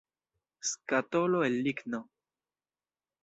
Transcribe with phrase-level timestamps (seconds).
[0.69, 1.99] Skatolo el ligno.